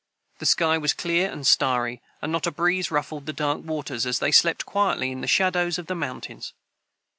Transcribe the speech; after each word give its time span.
The 0.39 0.47
sky 0.47 0.79
was 0.79 0.95
clear 0.95 1.29
and 1.31 1.45
starry, 1.45 2.01
and 2.23 2.31
not 2.31 2.47
a 2.47 2.51
breeze 2.51 2.89
ruffled 2.89 3.27
the 3.27 3.33
dark 3.33 3.61
waters 3.63 4.07
as 4.07 4.17
they 4.17 4.31
slept 4.31 4.65
quietly 4.65 5.11
in 5.11 5.21
the 5.21 5.27
shadows 5.27 5.77
of 5.77 5.85
the 5.85 5.93
mountains. 5.93 6.53